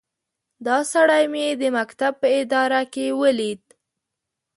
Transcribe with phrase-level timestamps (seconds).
[0.65, 3.63] دا سړی مې د مکتب په اداره کې وليد.